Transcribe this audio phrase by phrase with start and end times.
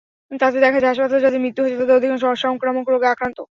[0.31, 3.37] তাতে দেখা যায়, হাসপাতালে যাদের মৃত্যু হচ্ছে তাদের অধিকাংশ অসংক্রামক রোগে আক্রান্ত।